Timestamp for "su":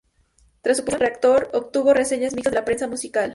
0.77-0.83